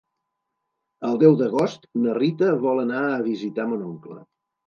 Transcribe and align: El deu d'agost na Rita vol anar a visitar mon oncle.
El 1.09 1.19
deu 1.23 1.35
d'agost 1.41 1.85
na 2.05 2.15
Rita 2.17 2.49
vol 2.65 2.83
anar 2.85 3.05
a 3.09 3.21
visitar 3.29 3.67
mon 3.75 3.87
oncle. 3.93 4.19